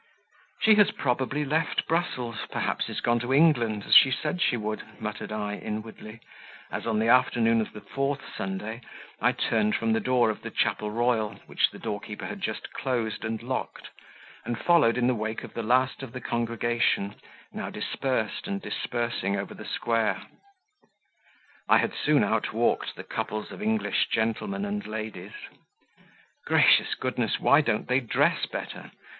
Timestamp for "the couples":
22.95-23.51